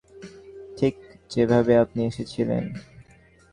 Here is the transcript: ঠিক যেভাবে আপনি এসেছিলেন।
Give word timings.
ঠিক 0.77 0.93
যেভাবে 1.29 1.73
আপনি 1.77 2.01
এসেছিলেন। 2.05 2.63